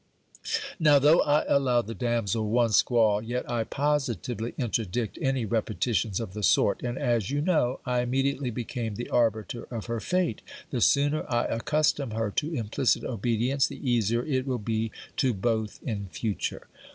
[0.79, 6.33] Now, though I allow the damsel one squall, yet I positively interdict any repetitions of
[6.33, 10.41] the sort; and as, you know, I immediately became the arbiter of her fate,
[10.71, 15.79] the sooner I accustom her to implicit obedience, the easier it will be to both
[15.83, 16.63] in future.